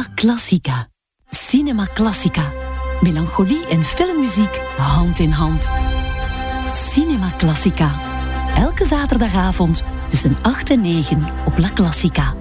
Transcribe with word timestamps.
La 0.00 0.06
Classica. 0.14 0.88
Cinema 1.30 1.86
Classica. 1.86 2.52
Melancholie 3.00 3.66
en 3.68 3.84
filmmuziek 3.84 4.60
hand 4.76 5.18
in 5.18 5.32
hand. 5.32 5.70
Cinema 6.92 7.30
Classica. 7.36 7.92
Elke 8.56 8.84
zaterdagavond 8.84 9.82
tussen 10.08 10.36
8 10.42 10.70
en 10.70 10.80
9 10.80 11.32
op 11.44 11.58
La 11.58 11.68
Classica. 11.72 12.34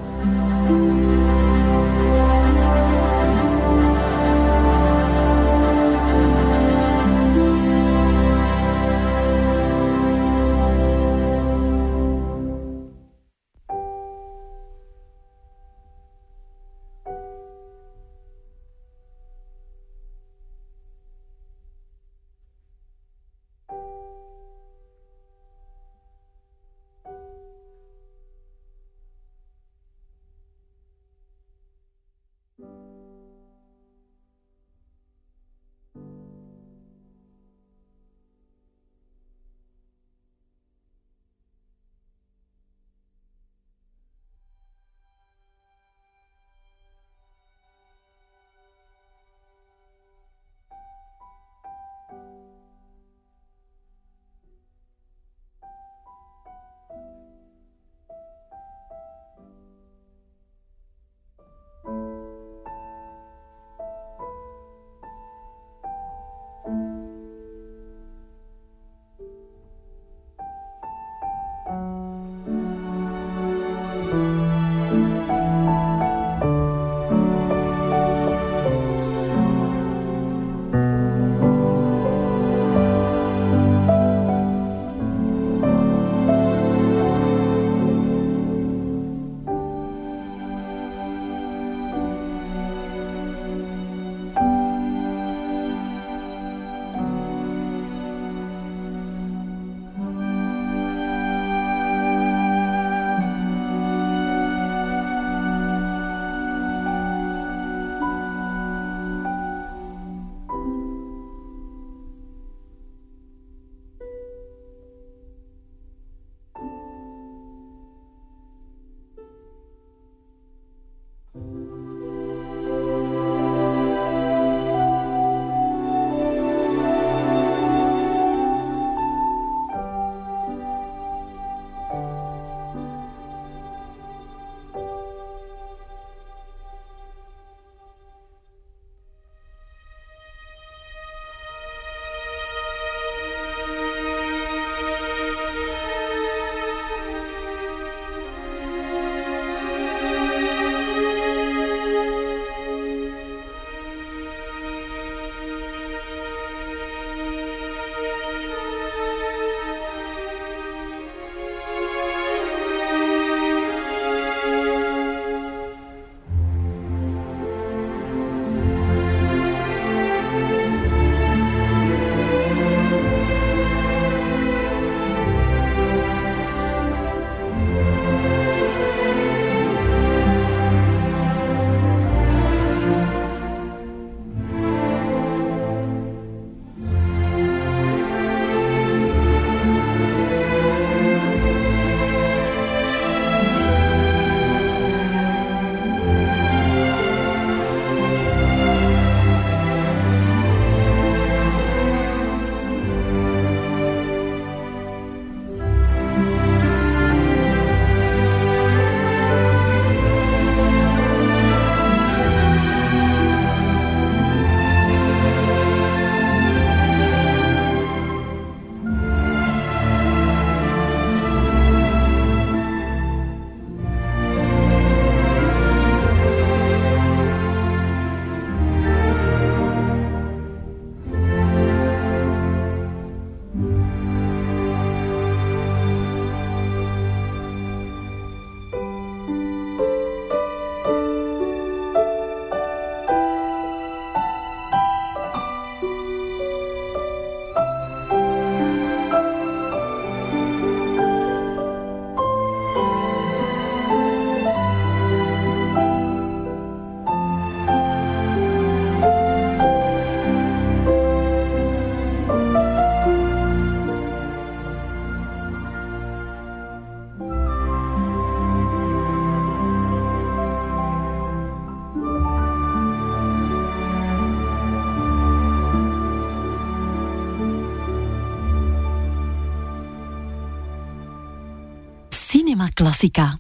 Classica. 282.80 283.40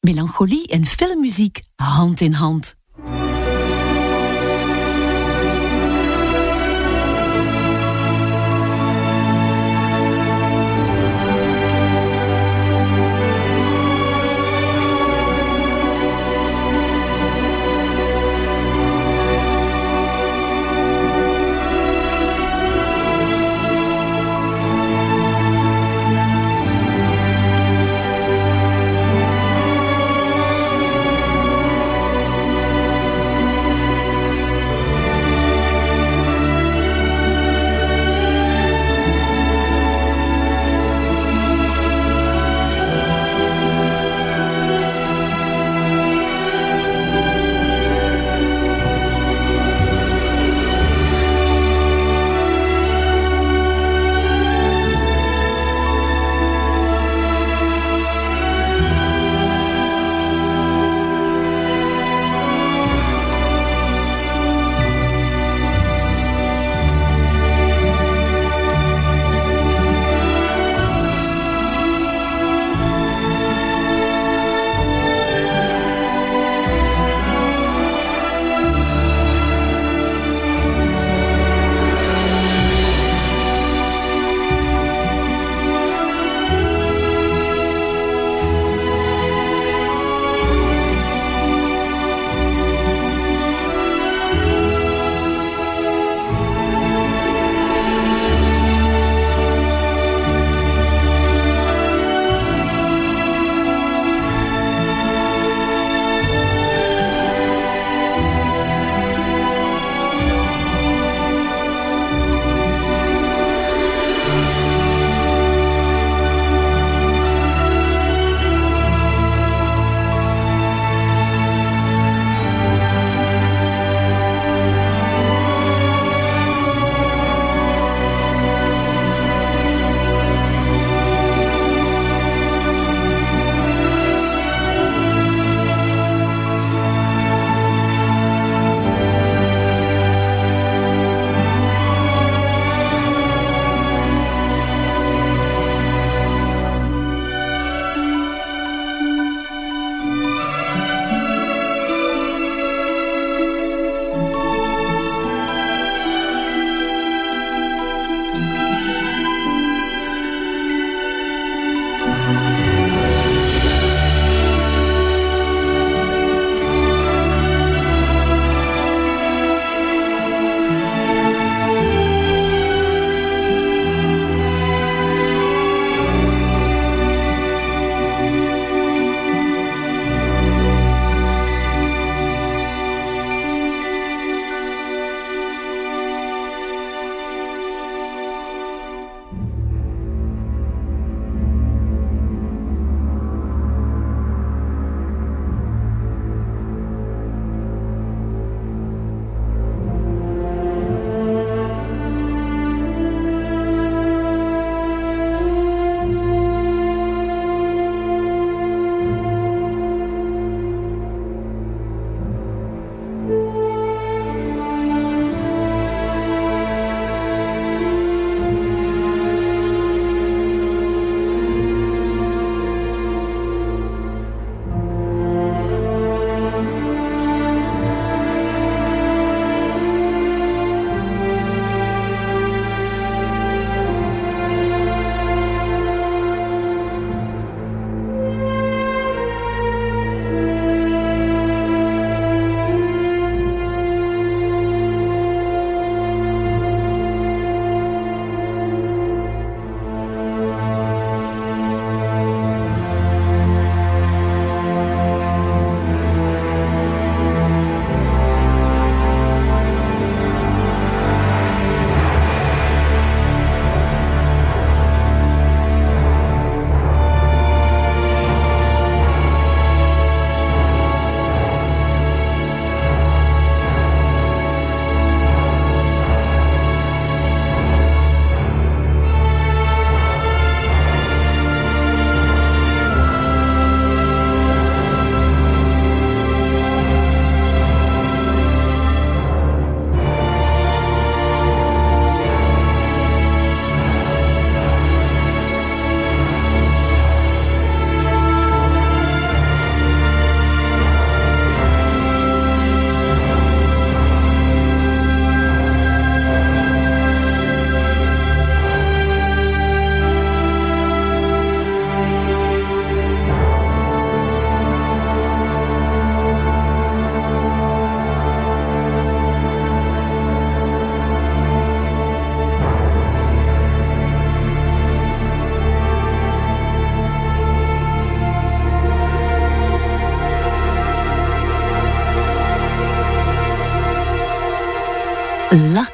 Melancholie 0.00 0.66
en 0.66 0.86
filmmuziek 0.86 1.62
hand 1.76 2.20
in 2.20 2.34
hand. 2.34 2.79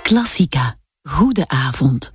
La 0.06 0.12
Classica. 0.12 0.78
Goede 1.02 1.44
avond. 1.48 2.12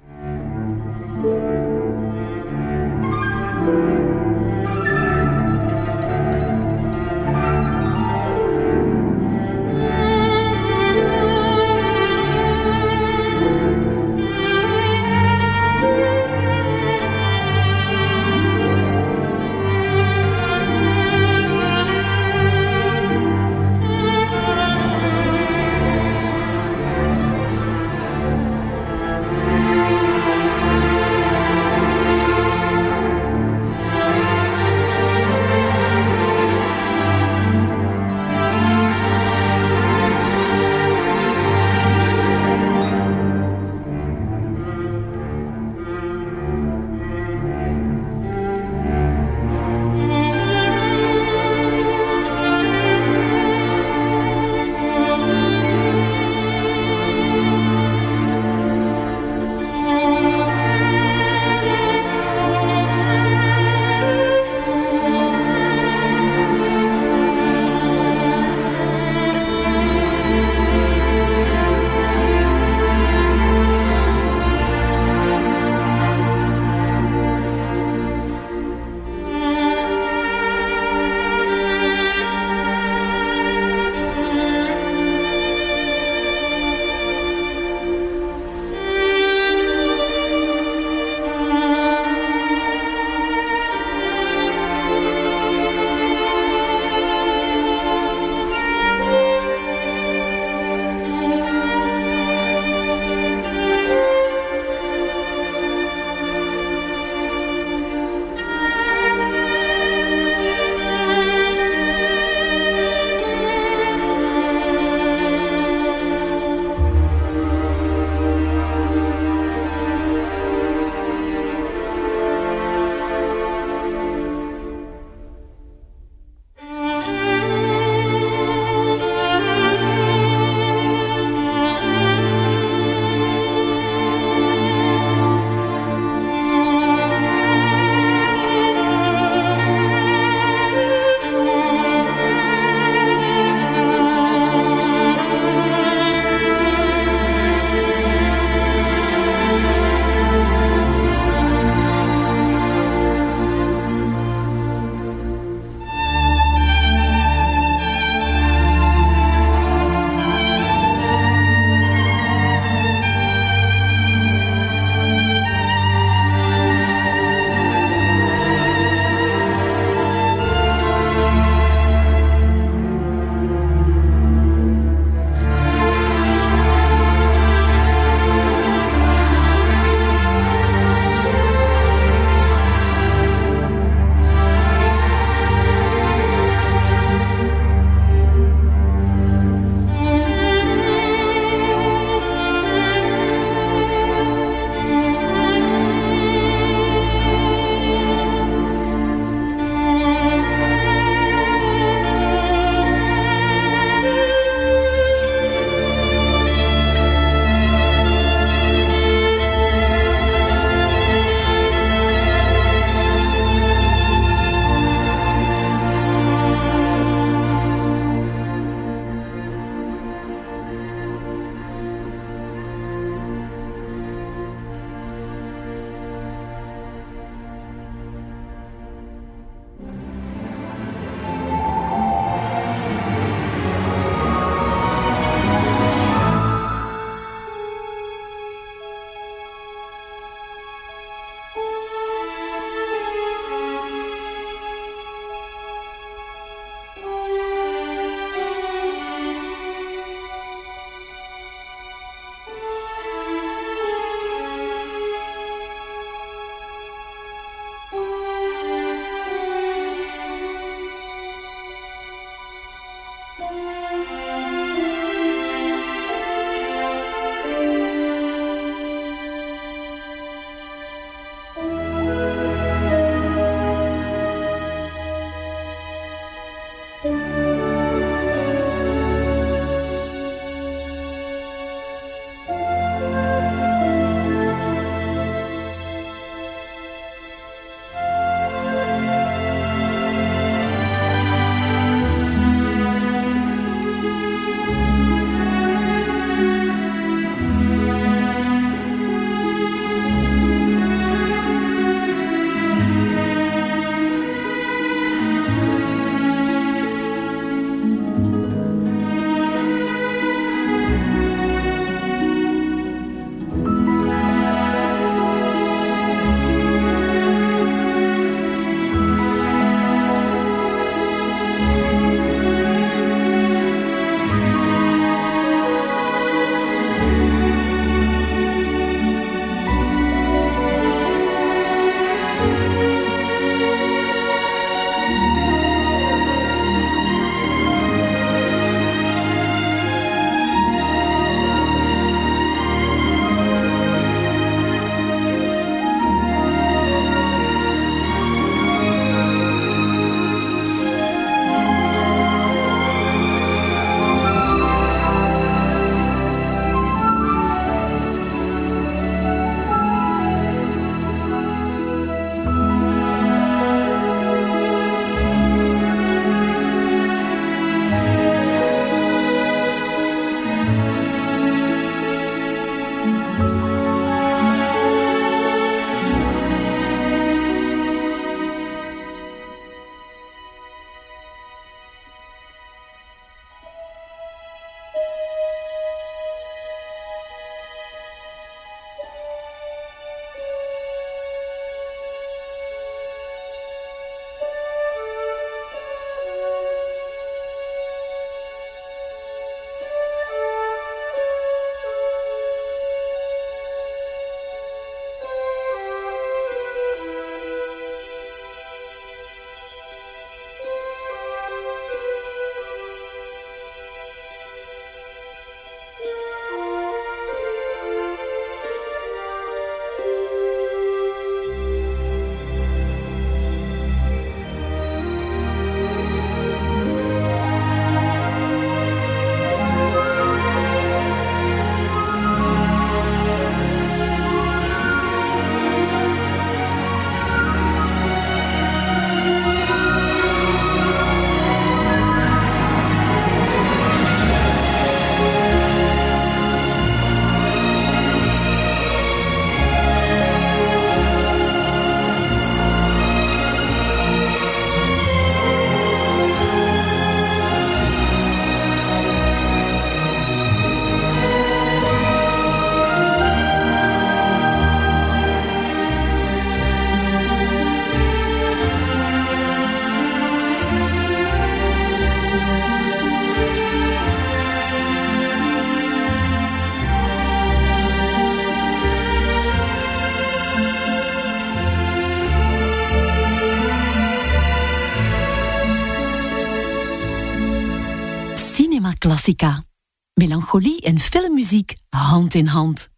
Melancholie 490.14 490.82
en 490.82 491.00
filmmuziek 491.00 491.76
hand 491.90 492.34
in 492.34 492.48
hand. 492.48 492.90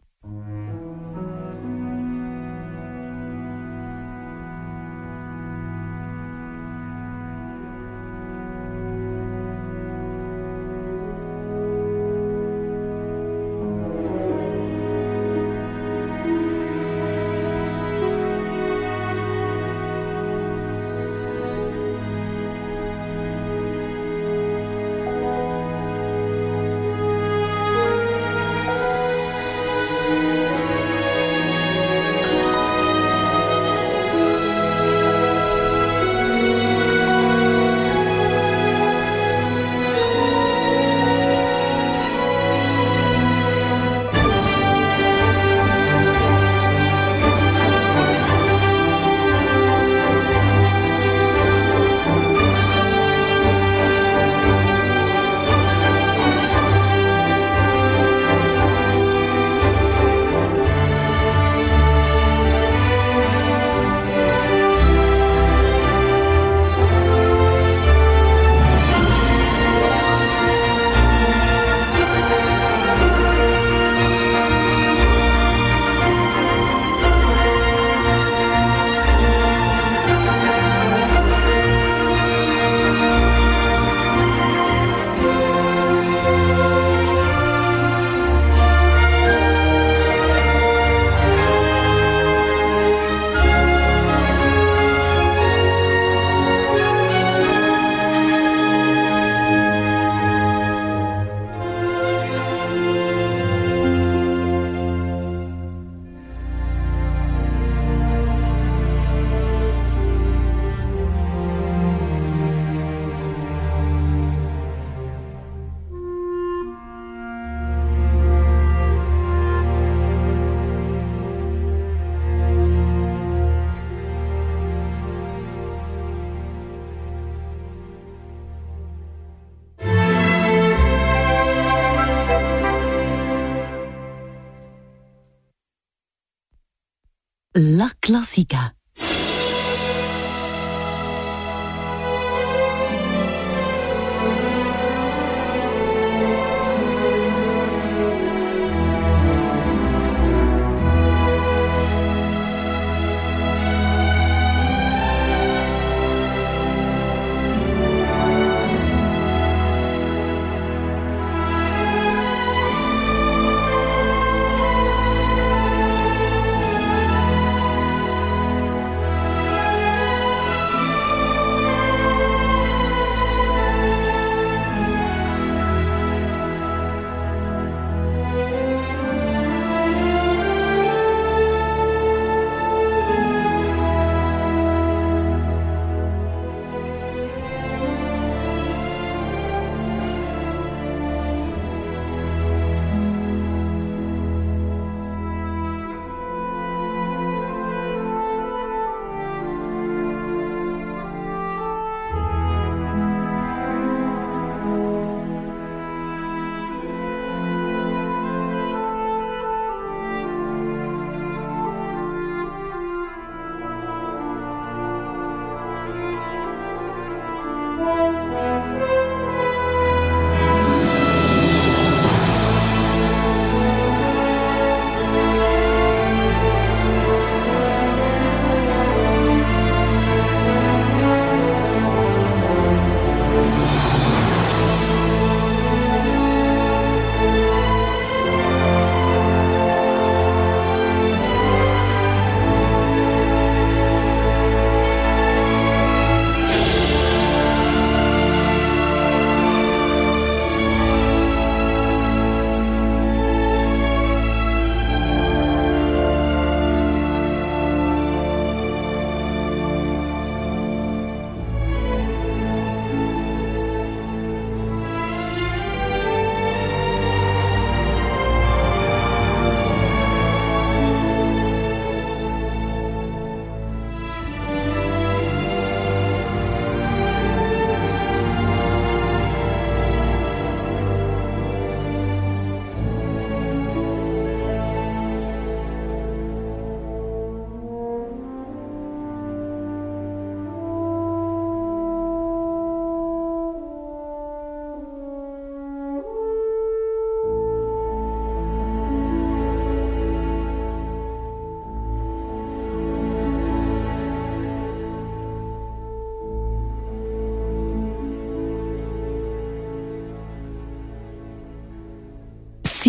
La 137.56 137.92
Classica. 138.00 138.76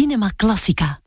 Cinema 0.04 0.28
Classica. 0.36 1.03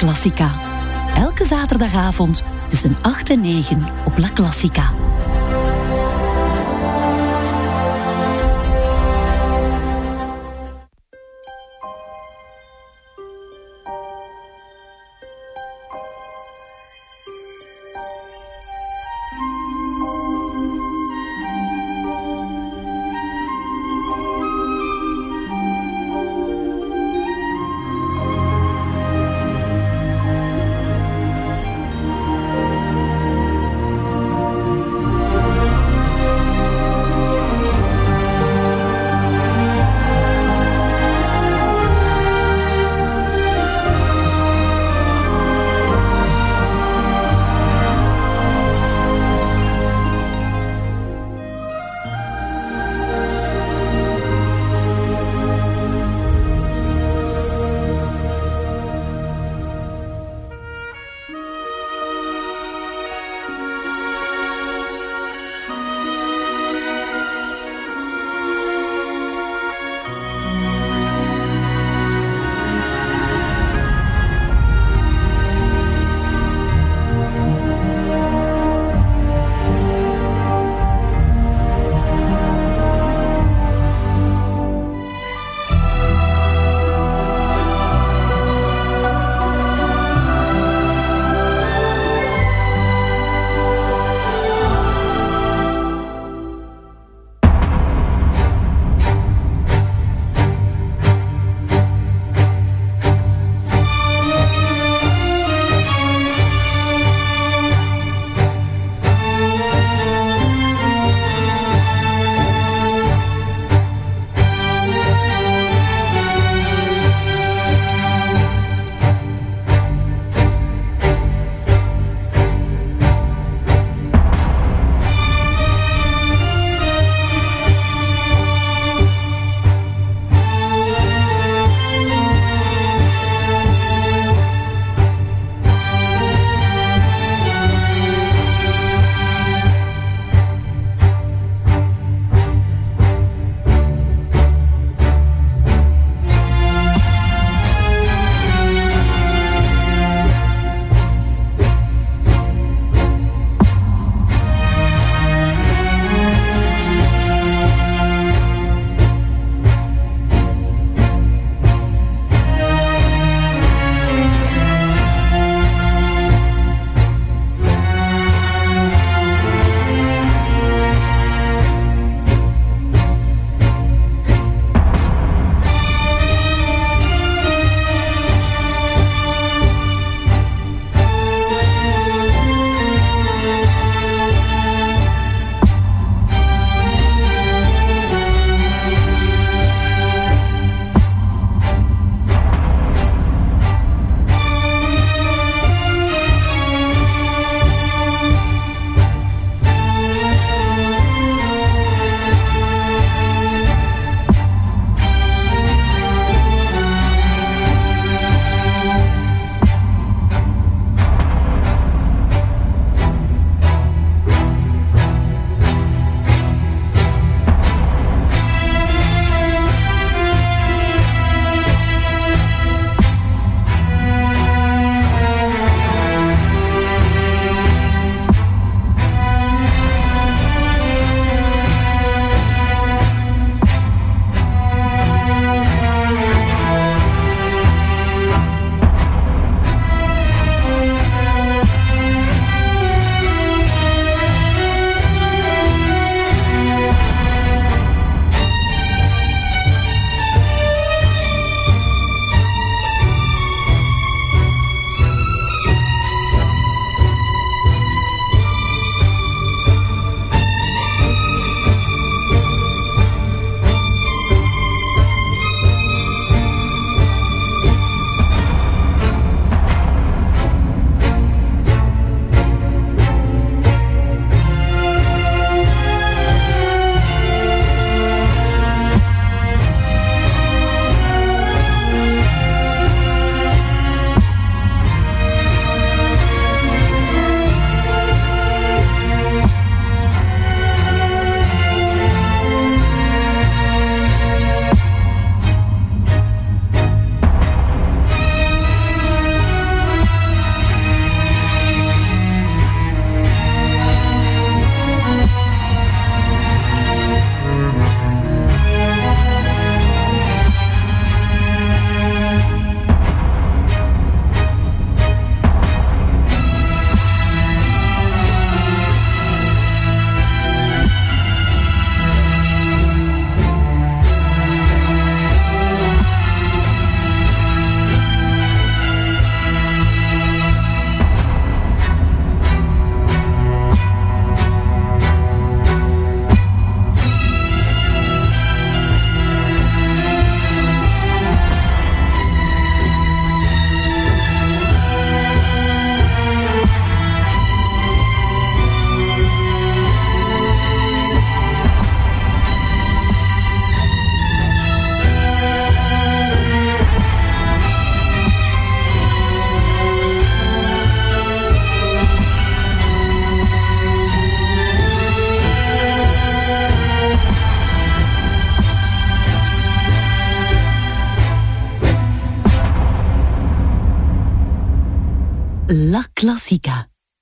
Classica. 0.00 0.52
Elke 1.14 1.44
zaterdagavond 1.44 2.42
tussen 2.68 2.96
8 3.02 3.30
en 3.30 3.40
9 3.40 3.88
op 4.04 4.18
La 4.18 4.28
Classica. 4.32 5.09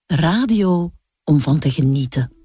Radio 0.07 0.93
om 1.25 1.41
van 1.41 1.59
te 1.59 1.71
genieten. 1.71 2.38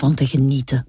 Van 0.00 0.14
te 0.14 0.26
genieten. 0.26 0.86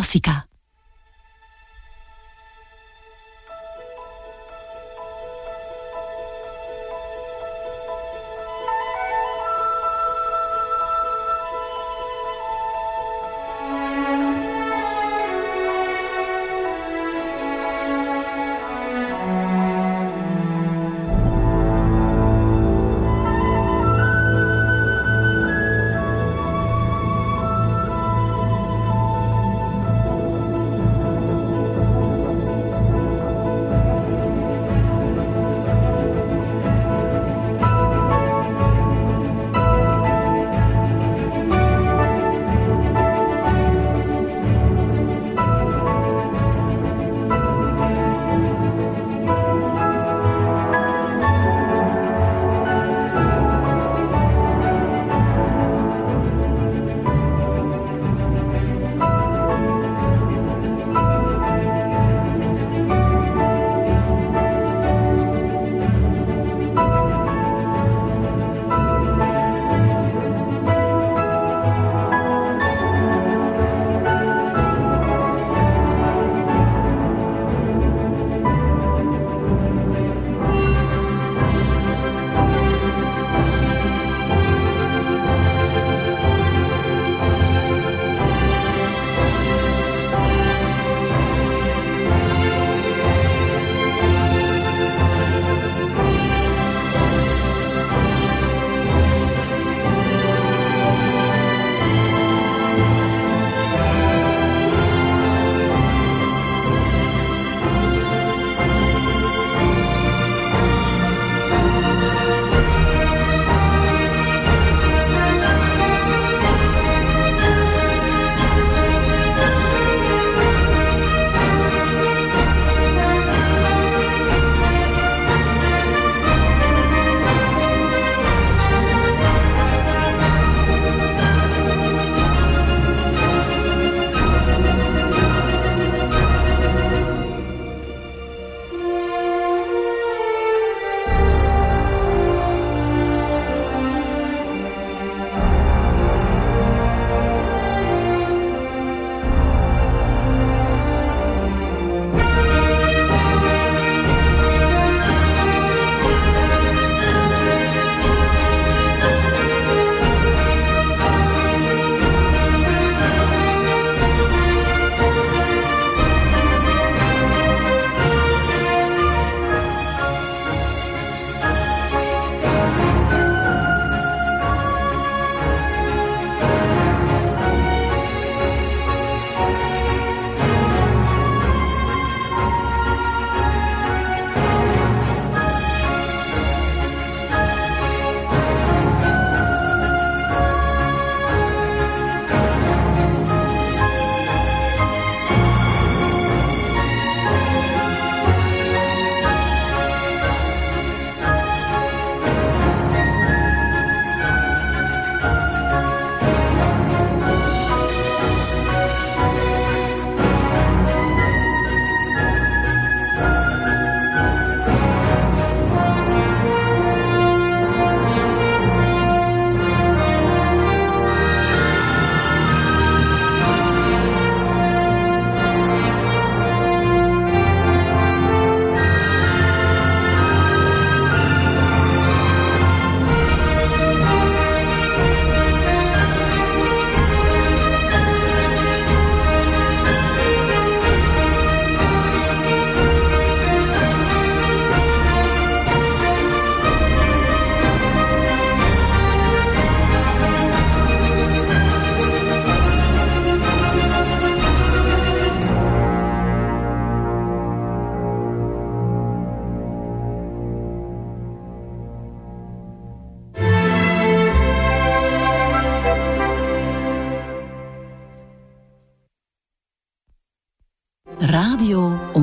Cinema 0.00 0.48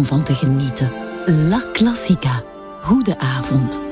van 0.09 0.23
te 0.23 0.35
genieten. 0.35 0.91
La 1.25 1.61
Classica. 1.73 2.43
Goede 2.81 3.19
avond. 3.19 3.88